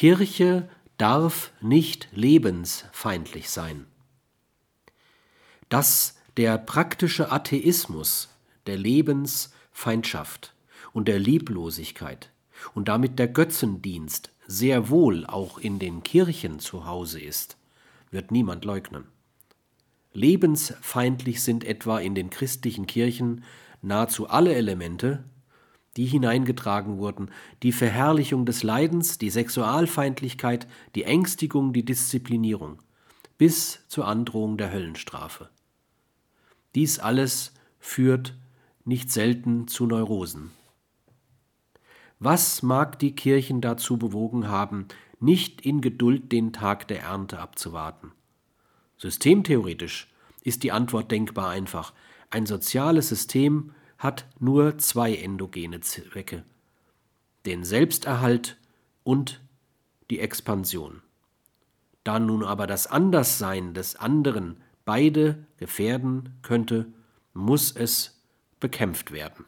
[0.00, 3.84] Kirche darf nicht lebensfeindlich sein.
[5.68, 8.30] Dass der praktische Atheismus
[8.64, 10.54] der Lebensfeindschaft
[10.94, 12.30] und der Lieblosigkeit
[12.72, 17.58] und damit der Götzendienst sehr wohl auch in den Kirchen zu Hause ist,
[18.10, 19.04] wird niemand leugnen.
[20.14, 23.44] Lebensfeindlich sind etwa in den christlichen Kirchen
[23.82, 25.24] nahezu alle Elemente,
[26.00, 27.30] die hineingetragen wurden,
[27.62, 32.78] die Verherrlichung des Leidens, die Sexualfeindlichkeit, die Ängstigung, die Disziplinierung,
[33.36, 35.50] bis zur Androhung der Höllenstrafe.
[36.74, 38.34] Dies alles führt
[38.86, 40.52] nicht selten zu Neurosen.
[42.18, 44.88] Was mag die Kirchen dazu bewogen haben,
[45.18, 48.12] nicht in Geduld den Tag der Ernte abzuwarten?
[48.96, 50.08] Systemtheoretisch
[50.44, 51.92] ist die Antwort denkbar einfach.
[52.30, 56.42] Ein soziales System hat nur zwei endogene Zwecke,
[57.44, 58.56] den Selbsterhalt
[59.04, 59.40] und
[60.10, 61.02] die Expansion.
[62.02, 66.86] Da nun aber das Anderssein des anderen beide gefährden könnte,
[67.34, 68.22] muss es
[68.58, 69.44] bekämpft werden.